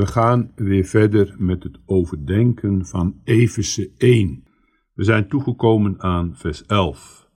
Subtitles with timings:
[0.00, 4.44] We gaan weer verder met het overdenken van Efeze 1.
[4.94, 7.30] We zijn toegekomen aan vers 11.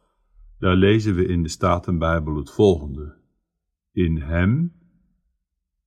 [0.59, 3.16] Daar lezen we in de Statenbijbel het volgende.
[3.93, 4.73] In hem,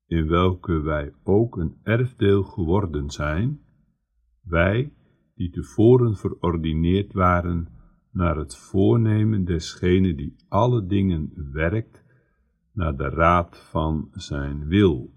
[0.07, 3.59] in welke wij ook een erfdeel geworden zijn,
[4.41, 4.93] wij
[5.35, 7.67] die tevoren verordineerd waren
[8.11, 12.03] naar het voornemen desgene die alle dingen werkt,
[12.73, 15.15] naar de raad van zijn wil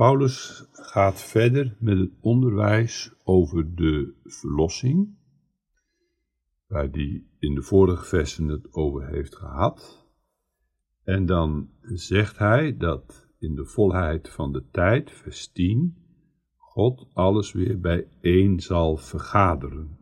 [0.00, 5.18] Paulus gaat verder met het onderwijs over de verlossing,
[6.66, 10.06] waar hij in de vorige versen het over heeft gehad.
[11.02, 15.96] En dan zegt hij dat in de volheid van de tijd, vers 10,
[16.56, 19.98] God alles weer bijeen zal vergaderen.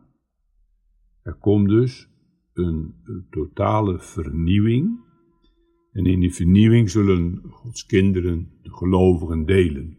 [1.21, 2.09] Er komt dus
[2.53, 5.07] een, een totale vernieuwing
[5.91, 9.97] en in die vernieuwing zullen Gods kinderen, de gelovigen, delen.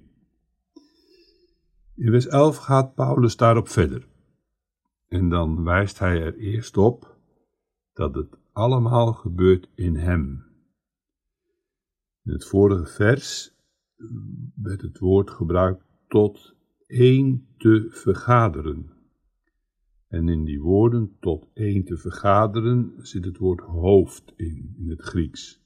[1.96, 4.08] In vers 11 gaat Paulus daarop verder.
[5.08, 7.18] En dan wijst hij er eerst op
[7.92, 10.44] dat het allemaal gebeurt in hem.
[12.24, 13.54] In het vorige vers
[14.54, 16.54] werd het woord gebruikt tot
[16.86, 18.90] één te vergaderen.
[20.08, 25.02] En in die woorden tot één te vergaderen zit het woord hoofd in, in het
[25.02, 25.60] Grieks.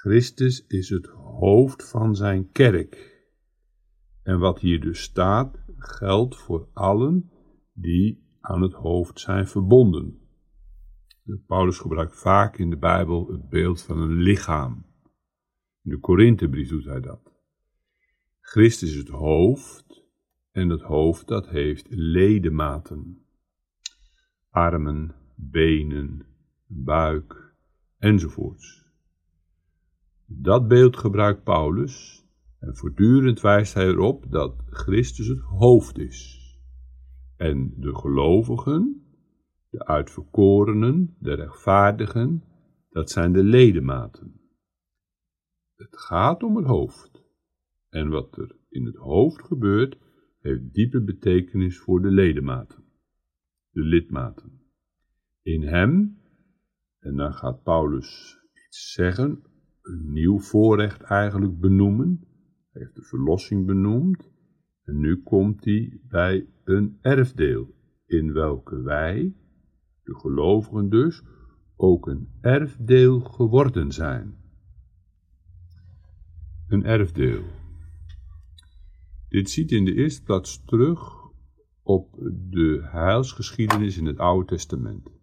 [0.00, 3.22] Christus is het hoofd van zijn kerk.
[4.22, 7.30] En wat hier dus staat, geldt voor allen
[7.72, 10.18] die aan het hoofd zijn verbonden.
[11.46, 14.86] Paulus gebruikt vaak in de Bijbel het beeld van een lichaam.
[15.82, 17.32] In de Korinthebrief doet hij dat.
[18.40, 20.04] Christus is het hoofd
[20.50, 23.26] en het hoofd dat heeft ledematen.
[24.50, 26.26] Armen, benen,
[26.66, 27.54] buik
[27.98, 28.87] enzovoorts.
[30.30, 32.26] Dat beeld gebruikt Paulus
[32.58, 36.38] en voortdurend wijst hij erop dat Christus het hoofd is.
[37.36, 39.06] En de gelovigen,
[39.70, 42.44] de uitverkorenen, de rechtvaardigen,
[42.88, 44.40] dat zijn de ledematen.
[45.74, 47.22] Het gaat om het hoofd.
[47.88, 49.98] En wat er in het hoofd gebeurt,
[50.38, 52.84] heeft diepe betekenis voor de ledematen,
[53.70, 54.62] de lidmaten.
[55.42, 56.18] In hem,
[56.98, 59.42] en dan gaat Paulus iets zeggen
[59.88, 62.20] een nieuw voorrecht eigenlijk benoemen.
[62.70, 64.30] Hij heeft de verlossing benoemd.
[64.84, 67.74] En nu komt hij bij een erfdeel,
[68.06, 69.34] in welke wij,
[70.02, 71.22] de gelovigen dus,
[71.76, 74.36] ook een erfdeel geworden zijn.
[76.66, 77.42] Een erfdeel.
[79.28, 81.16] Dit ziet in de eerste plaats terug
[81.82, 82.16] op
[82.50, 85.17] de heilsgeschiedenis in het Oude Testament.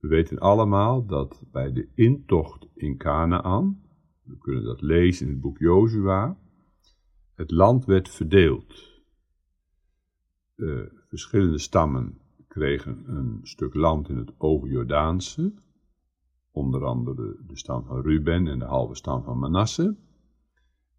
[0.00, 3.82] We weten allemaal dat bij de intocht in Canaan,
[4.22, 6.38] we kunnen dat lezen in het boek Jozua,
[7.34, 8.88] het land werd verdeeld.
[11.08, 15.52] verschillende stammen kregen een stuk land in het overjordaanse,
[16.50, 19.96] onder andere de stam van Ruben en de halve stam van Manasse.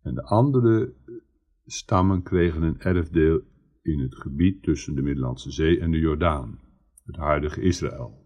[0.02, 0.94] En de andere
[1.66, 3.42] stammen kregen een erfdeel
[3.82, 6.60] in het gebied tussen de Middellandse Zee en de Jordaan,
[7.06, 8.21] het huidige Israël.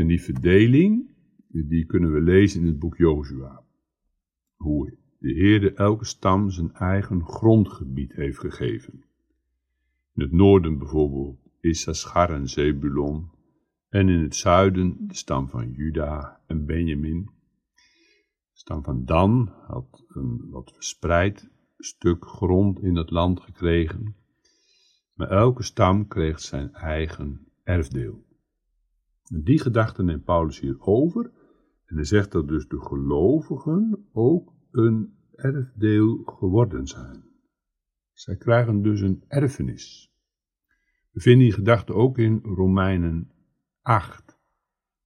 [0.00, 1.10] En die verdeling,
[1.48, 3.62] die kunnen we lezen in het boek Jozua.
[4.56, 9.04] Hoe de Heerde elke stam zijn eigen grondgebied heeft gegeven.
[10.14, 13.30] In het noorden bijvoorbeeld Issachar en Zebulon.
[13.88, 17.30] En in het zuiden de stam van Juda en Benjamin.
[17.74, 24.16] De stam van Dan had een wat verspreid stuk grond in het land gekregen.
[25.14, 28.28] Maar elke stam kreeg zijn eigen erfdeel.
[29.32, 31.30] Die gedachte neemt Paulus hier over.
[31.86, 37.24] En hij zegt dat dus de gelovigen ook een erfdeel geworden zijn.
[38.12, 40.14] Zij krijgen dus een erfenis.
[41.10, 43.30] We vinden die gedachte ook in Romeinen
[43.82, 44.38] 8,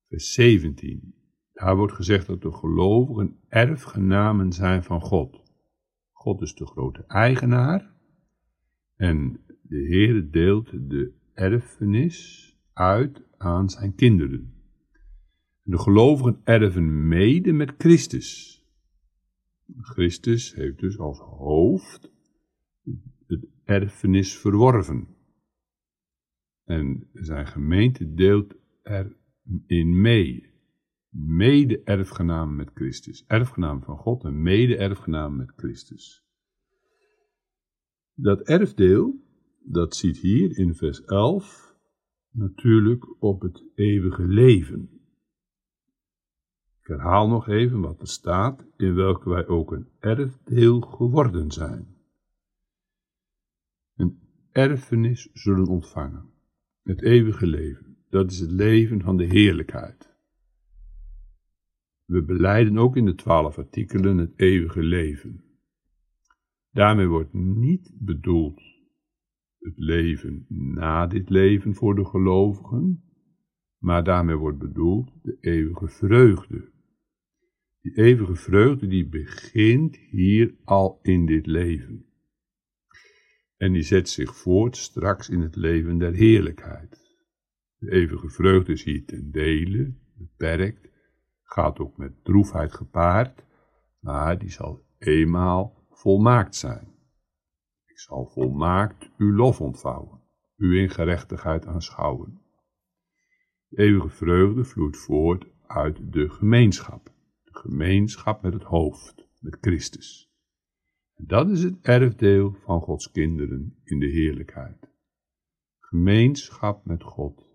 [0.08, 1.14] vers 17.
[1.52, 5.42] Daar wordt gezegd dat de gelovigen erfgenamen zijn van God.
[6.12, 7.94] God is de grote eigenaar
[8.96, 14.52] en de Heer deelt de erfenis uit aan zijn kinderen.
[15.62, 18.58] De gelovigen erven mede met Christus.
[19.76, 22.12] Christus heeft dus als hoofd
[23.26, 25.08] het erfenis verworven.
[26.64, 30.52] En zijn gemeente deelt erin mee.
[31.08, 33.24] Mede-erfgenaam met Christus.
[33.26, 36.24] Erfgenaam van God en mede-erfgenaam met Christus.
[38.14, 39.22] Dat erfdeel,
[39.62, 41.73] dat ziet hier in vers 11
[42.34, 44.88] natuurlijk op het eeuwige leven.
[46.80, 51.96] Ik herhaal nog even wat er staat, in welke wij ook een erfdeel geworden zijn.
[53.96, 54.18] Een
[54.52, 56.30] erfenis zullen ontvangen.
[56.82, 60.12] Het eeuwige leven, dat is het leven van de heerlijkheid.
[62.04, 65.44] We beleiden ook in de twaalf artikelen het eeuwige leven.
[66.70, 68.73] Daarmee wordt niet bedoeld
[69.64, 73.04] het leven na dit leven voor de gelovigen,
[73.78, 76.72] maar daarmee wordt bedoeld de eeuwige vreugde.
[77.80, 82.06] Die eeuwige vreugde die begint hier al in dit leven.
[83.56, 87.02] En die zet zich voort straks in het leven der heerlijkheid.
[87.76, 90.88] De eeuwige vreugde is hier ten dele, beperkt,
[91.42, 93.44] gaat ook met droefheid gepaard,
[94.00, 96.93] maar die zal eenmaal volmaakt zijn.
[97.94, 100.20] Ik zal volmaakt uw lof ontvouwen,
[100.56, 102.40] u in gerechtigheid aanschouwen.
[103.68, 107.12] De eeuwige vreugde vloeit voort uit de gemeenschap,
[107.44, 110.32] de gemeenschap met het hoofd, met Christus.
[111.16, 114.90] Dat is het erfdeel van Gods kinderen in de heerlijkheid.
[115.78, 117.48] Gemeenschap met God.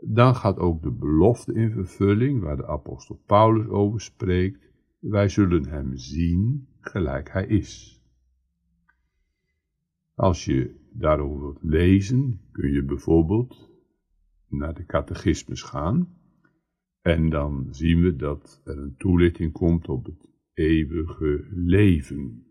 [0.00, 4.72] Dan gaat ook de belofte in vervulling, waar de apostel Paulus over spreekt.
[4.98, 7.97] Wij zullen hem zien gelijk hij is.
[10.18, 13.70] Als je daarover wilt lezen, kun je bijvoorbeeld
[14.48, 16.16] naar de catechismus gaan.
[17.00, 22.46] En dan zien we dat er een toelichting komt op het eeuwige leven.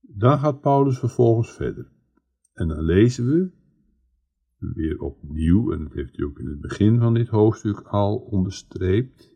[0.00, 1.90] Dan gaat Paulus vervolgens verder.
[2.52, 3.50] En dan lezen we
[4.58, 9.35] weer opnieuw, en dat heeft hij ook in het begin van dit hoofdstuk al onderstreept,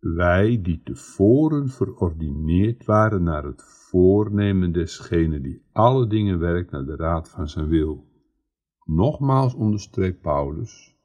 [0.00, 6.96] wij die tevoren verordineerd waren naar het voornemen desgene die alle dingen werkt naar de
[6.96, 8.08] raad van zijn wil.
[8.84, 10.98] Nogmaals onderstreept Paulus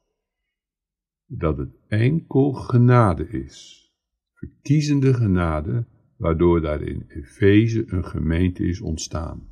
[1.28, 3.90] dat het enkel genade is,
[4.34, 5.88] verkiezende genade,
[6.18, 9.50] waardoor daar in Efeze een gemeente is ontstaan.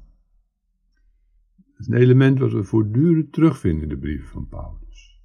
[1.55, 5.21] Dat is een element wat we voortdurend terugvinden in de brieven van Paulus.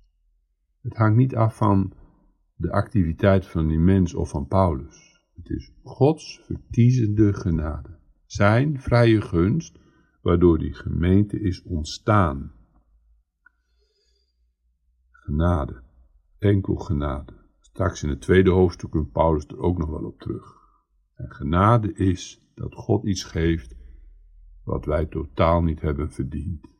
[0.80, 1.92] Het hangt niet af van
[2.58, 5.22] de activiteit van die mens of van Paulus.
[5.34, 7.98] Het is Gods verkiezende genade.
[8.26, 9.78] Zijn vrije gunst,
[10.22, 12.52] waardoor die gemeente is ontstaan.
[15.10, 15.82] Genade,
[16.38, 17.32] enkel genade.
[17.60, 20.56] Straks in het tweede hoofdstuk komt Paulus er ook nog wel op terug.
[21.14, 23.76] En genade is dat God iets geeft
[24.64, 26.76] wat wij totaal niet hebben verdiend.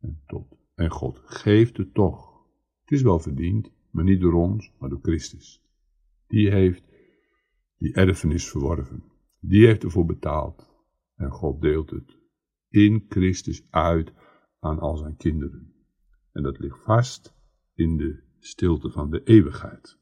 [0.00, 2.32] En, tot, en God geeft het toch.
[2.80, 5.62] Het is wel verdiend, maar niet door ons, maar door Christus.
[6.26, 6.84] Die heeft
[7.78, 9.04] die erfenis verworven.
[9.40, 10.68] Die heeft ervoor betaald.
[11.14, 12.18] En God deelt het
[12.68, 14.12] in Christus uit
[14.60, 15.74] aan al zijn kinderen.
[16.32, 17.34] En dat ligt vast
[17.74, 19.98] in de stilte van de eeuwigheid.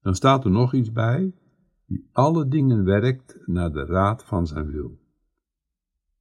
[0.00, 1.34] Dan staat er nog iets bij,
[1.86, 5.00] die alle dingen werkt naar de raad van zijn wil.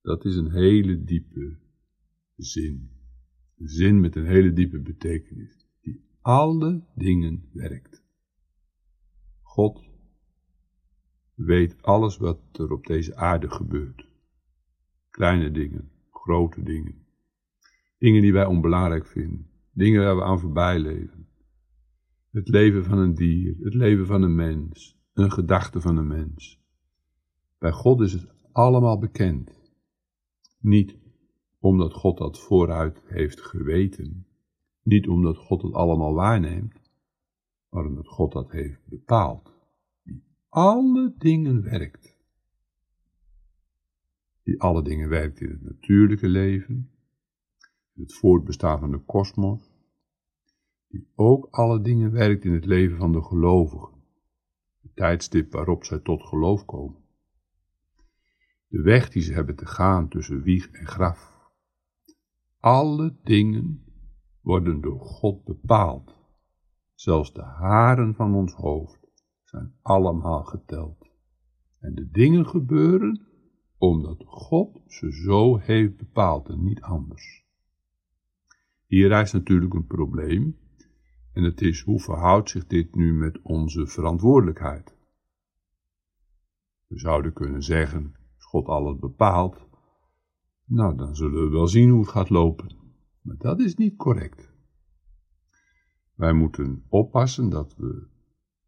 [0.01, 1.57] Dat is een hele diepe
[2.35, 2.91] zin.
[3.57, 5.66] Een zin met een hele diepe betekenis
[6.27, 8.03] alle dingen werkt.
[9.41, 9.89] God
[11.33, 14.07] weet alles wat er op deze aarde gebeurt.
[15.09, 17.05] Kleine dingen, grote dingen.
[17.97, 19.49] Dingen die wij onbelangrijk vinden.
[19.71, 21.27] Dingen waar we aan voorbij leven.
[22.31, 26.61] Het leven van een dier, het leven van een mens, een gedachte van een mens.
[27.57, 29.51] Bij God is het allemaal bekend.
[30.59, 30.97] Niet
[31.59, 34.26] omdat God dat vooruit heeft geweten,
[34.87, 36.81] niet omdat God het allemaal waarneemt,
[37.69, 39.53] maar omdat God dat heeft bepaald.
[40.03, 42.17] Die alle dingen werkt.
[44.43, 46.91] Die alle dingen werkt in het natuurlijke leven,
[47.93, 49.71] in het voortbestaan van de kosmos.
[50.87, 53.93] Die ook alle dingen werkt in het leven van de gelovigen.
[54.81, 57.01] Het tijdstip waarop zij tot geloof komen.
[58.67, 61.35] De weg die ze hebben te gaan tussen wieg en graf.
[62.59, 63.86] Alle dingen
[64.47, 66.15] worden door God bepaald.
[66.93, 69.07] Zelfs de haren van ons hoofd
[69.43, 71.09] zijn allemaal geteld.
[71.79, 73.27] En de dingen gebeuren
[73.77, 77.45] omdat God ze zo heeft bepaald en niet anders.
[78.85, 80.57] Hier rijst natuurlijk een probleem,
[81.33, 84.95] en het is hoe verhoudt zich dit nu met onze verantwoordelijkheid?
[86.87, 89.67] We zouden kunnen zeggen, als God alles bepaalt,
[90.65, 92.86] nou dan zullen we wel zien hoe het gaat lopen.
[93.27, 94.53] Maar dat is niet correct.
[96.13, 98.07] Wij moeten oppassen dat we,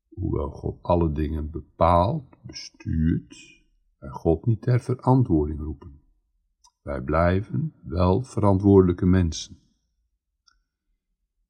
[0.08, 3.64] hoewel God alle dingen bepaalt, bestuurt,
[3.98, 6.02] wij God niet ter verantwoording roepen.
[6.82, 9.58] Wij blijven wel verantwoordelijke mensen.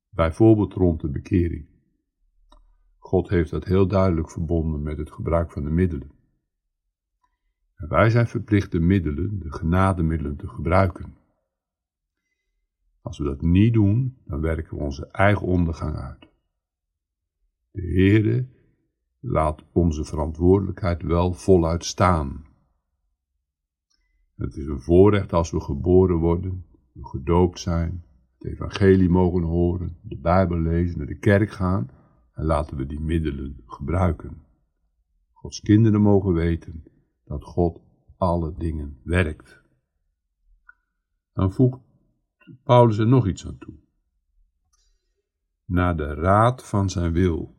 [0.09, 1.67] Bijvoorbeeld rond de bekering.
[2.97, 6.11] God heeft dat heel duidelijk verbonden met het gebruik van de middelen.
[7.75, 11.18] En wij zijn verplicht de middelen, de genademiddelen, te gebruiken.
[13.09, 16.27] Als we dat niet doen, dan werken we onze eigen ondergang uit.
[17.71, 18.47] De Heere
[19.19, 22.45] laat onze verantwoordelijkheid wel voluit staan.
[24.35, 28.03] Het is een voorrecht als we geboren worden, we gedoopt zijn,
[28.37, 31.89] het evangelie mogen horen, de Bijbel lezen, naar de kerk gaan
[32.33, 34.43] en laten we die middelen gebruiken.
[35.31, 36.83] Gods kinderen mogen weten
[37.25, 37.81] dat God
[38.17, 39.61] alle dingen werkt.
[41.33, 41.88] Dan voegt
[42.63, 43.73] Paulus er nog iets aan toe.
[45.65, 47.55] Naar de raad van zijn wil.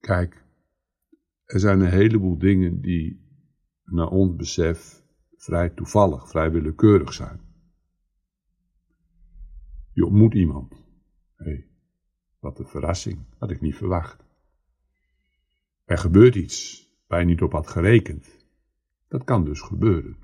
[0.00, 0.44] Kijk,
[1.44, 3.28] er zijn een heleboel dingen die
[3.84, 5.02] naar ons besef
[5.36, 7.40] vrij toevallig, vrij willekeurig zijn.
[9.92, 10.72] Je ontmoet iemand.
[11.36, 11.68] Hé, hey,
[12.38, 14.24] wat een verrassing, had ik niet verwacht.
[15.84, 18.46] Er gebeurt iets waar je niet op had gerekend.
[19.08, 20.16] Dat kan dus gebeuren.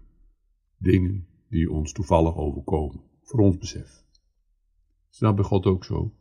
[0.77, 4.05] Dingen die ons toevallig overkomen, voor ons besef.
[5.09, 6.15] Snap bij God ook zo?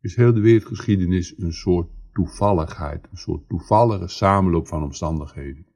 [0.00, 5.66] Is heel de wereldgeschiedenis een soort toevalligheid, een soort toevallige samenloop van omstandigheden.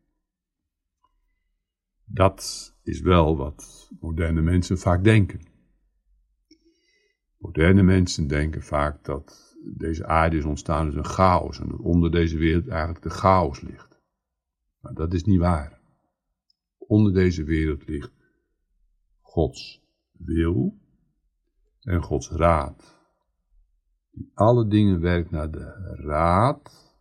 [2.04, 5.40] Dat is wel wat moderne mensen vaak denken.
[7.36, 12.10] Moderne mensen denken vaak dat deze aarde is ontstaan uit een chaos en dat onder
[12.10, 14.00] deze wereld eigenlijk de chaos ligt.
[14.80, 15.80] Maar dat is niet waar.
[16.78, 18.12] Onder deze wereld ligt
[19.34, 20.78] Gods wil
[21.80, 22.98] en Gods raad.
[24.10, 26.94] Die alle dingen werkt naar de raad.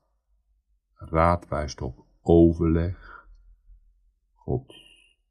[0.93, 3.27] Raad wijst op overleg.
[4.33, 4.73] God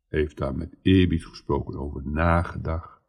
[0.08, 3.00] heeft daar met eerbied gesproken over nagedacht.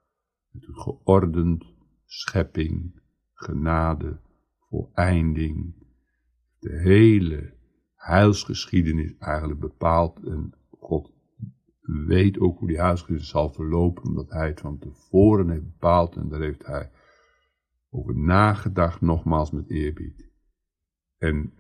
[0.52, 1.66] Het geordend,
[2.06, 3.02] schepping,
[3.34, 4.20] genade,
[4.70, 5.76] voleinding.
[6.60, 7.54] De hele
[7.96, 11.12] heilsgeschiedenis eigenlijk bepaald en God
[11.84, 16.30] weet ook hoe die huisgeschiedenis zal verlopen, omdat hij het van tevoren heeft bepaald en
[16.30, 16.92] daar heeft hij
[17.90, 20.32] over nagedacht, nogmaals met eerbied.
[21.18, 21.54] En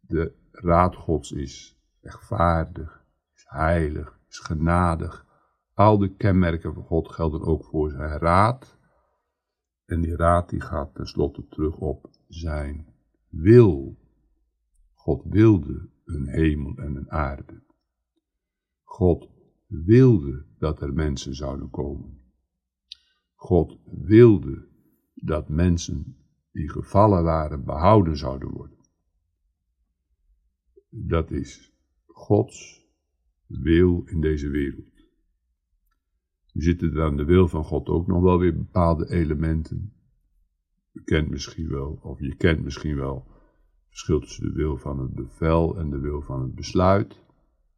[0.00, 5.26] de raad Gods is rechtvaardig, is heilig, is genadig.
[5.74, 8.78] Al de kenmerken van God gelden ook voor zijn raad.
[9.84, 12.86] En die raad die gaat tenslotte terug op zijn
[13.28, 13.98] wil.
[14.92, 17.62] God wilde een hemel en een aarde.
[18.82, 19.29] God
[19.70, 22.18] wilde dat er mensen zouden komen.
[23.34, 24.68] God wilde
[25.14, 26.16] dat mensen
[26.52, 28.78] die gevallen waren behouden zouden worden.
[30.88, 31.72] Dat is
[32.06, 32.88] Gods
[33.46, 34.90] wil in deze wereld.
[36.52, 39.92] Nu zitten er aan de wil van God ook nog wel weer bepaalde elementen.
[40.92, 44.98] U kent misschien wel, of je kent misschien wel, het verschil tussen de wil van
[44.98, 47.28] het bevel en de wil van het besluit.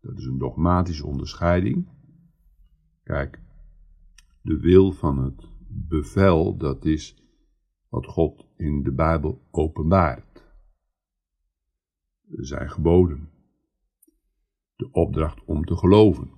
[0.02, 1.88] Dat is een dogmatische onderscheiding.
[3.02, 3.40] Kijk,
[4.40, 7.22] de wil van het bevel, dat is
[7.88, 10.44] wat God in de Bijbel openbaart.
[12.28, 13.28] Zijn geboden.
[14.76, 16.30] De opdracht om te geloven.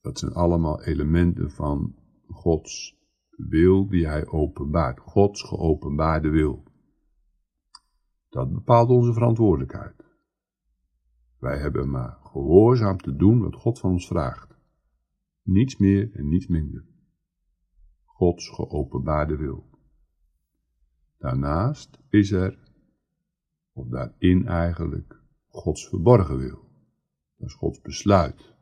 [0.00, 1.94] Dat zijn allemaal elementen van
[2.28, 2.96] Gods
[3.30, 5.00] wil die hij openbaart.
[5.00, 6.62] Gods geopenbaarde wil.
[8.28, 9.97] Dat bepaalt onze verantwoordelijkheid.
[11.38, 14.56] Wij hebben maar gehoorzaam te doen wat God van ons vraagt.
[15.42, 16.84] Niets meer en niets minder.
[18.04, 19.68] Gods geopenbaarde wil.
[21.18, 22.58] Daarnaast is er,
[23.72, 26.68] of daarin eigenlijk, Gods verborgen wil.
[27.36, 28.54] Dat is Gods besluit.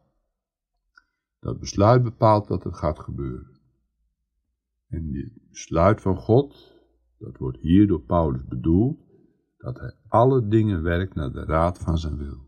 [1.40, 3.60] Dat besluit bepaalt dat het gaat gebeuren.
[4.88, 6.74] En dit besluit van God,
[7.18, 9.00] dat wordt hier door Paulus bedoeld,
[9.56, 12.45] dat hij alle dingen werkt naar de raad van zijn wil.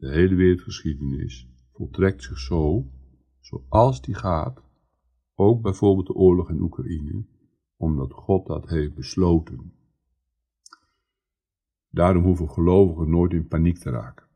[0.00, 2.90] De hele wereldgeschiedenis voltrekt zich zo,
[3.40, 4.62] zoals die gaat,
[5.34, 7.24] ook bijvoorbeeld de oorlog in Oekraïne,
[7.76, 9.72] omdat God dat heeft besloten.
[11.90, 14.26] Daarom hoeven gelovigen nooit in paniek te raken.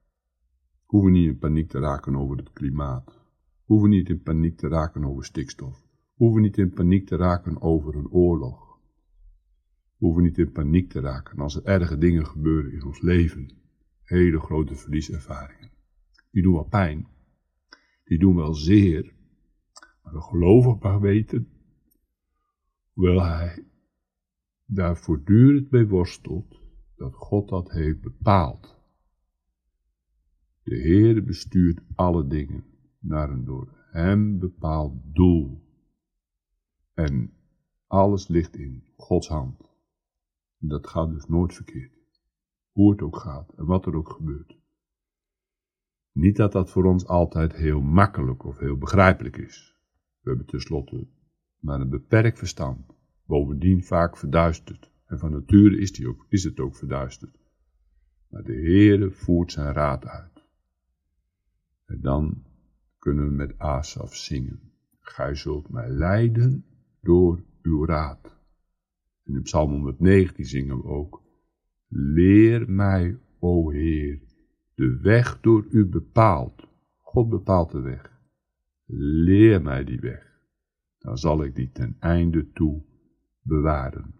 [0.85, 3.21] Hoeven niet in paniek te raken over het klimaat.
[3.65, 5.87] Hoeven niet in paniek te raken over stikstof.
[6.15, 8.79] Hoeven niet in paniek te raken over een oorlog.
[9.97, 13.63] Hoeven niet in paniek te raken als er erge dingen gebeuren in ons leven
[14.05, 15.71] hele grote verlieservaringen.
[16.31, 17.07] Die doen wel pijn,
[18.05, 19.15] die doen wel zeer,
[20.03, 21.49] maar de gelovig mag weten,
[22.93, 23.67] hoewel hij
[24.65, 26.61] daar voortdurend mee worstelt,
[26.97, 28.77] dat God dat heeft bepaald.
[30.63, 32.65] De Heer bestuurt alle dingen
[32.99, 35.63] naar een door hem bepaald doel.
[36.95, 37.33] En
[37.87, 39.61] Alles ligt in Gods hand.
[40.59, 41.94] Dat gaat dus nooit verkeerd.
[42.75, 44.59] Hoe het ook gaat en wat er ook gebeurt.
[46.13, 49.77] Niet dat dat voor ons altijd heel makkelijk of heel begrijpelijk is.
[50.21, 51.07] We hebben tenslotte
[51.65, 52.87] maar een beperkt verstand,
[53.27, 54.91] bovendien vaak verduisterd.
[55.07, 57.37] En van nature is, ook, is het ook verduisterd.
[58.29, 60.45] Maar de Heere voert zijn raad uit.
[61.85, 62.45] En dan
[62.99, 64.61] kunnen we met Asaf zingen.
[65.01, 66.65] Gij zult mij leiden
[67.01, 68.39] door uw raad.
[69.25, 71.24] En in Psalm 119 zingen we ook.
[71.97, 74.21] Leer mij, o Heer,
[74.75, 76.69] de weg door u bepaald.
[77.01, 78.21] God bepaalt de weg.
[79.25, 80.41] Leer mij die weg.
[80.99, 82.85] Dan zal ik die ten einde toe
[83.43, 84.15] bewaren.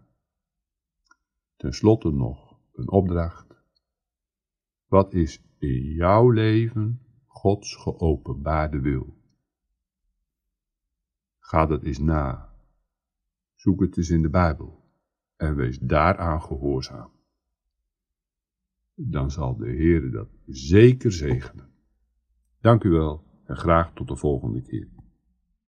[1.55, 3.55] Ten slotte nog een opdracht.
[4.85, 9.17] Wat is in jouw leven Gods geopenbaarde wil?
[11.39, 12.55] Ga dat eens na.
[13.55, 14.83] Zoek het eens in de Bijbel
[15.35, 17.14] en wees daaraan gehoorzaam.
[18.95, 21.69] Dan zal de Heer dat zeker zegenen.
[22.61, 24.87] Dank u wel en graag tot de volgende keer.